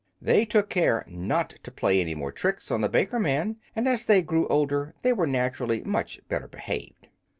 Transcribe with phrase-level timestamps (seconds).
[0.19, 4.07] They took care not to play any more tricks on the baker man, and as
[4.07, 7.05] they grew older they were naturally much better behaved.